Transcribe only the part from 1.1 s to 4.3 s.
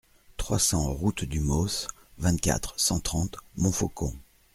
du Mausse, vingt-quatre, cent trente, Monfaucon